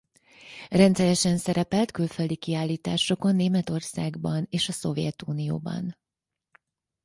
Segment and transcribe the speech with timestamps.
[0.69, 5.95] Rendszeresen szerepelt külföldi kiállításokon Németországban és a Szovjetunióban.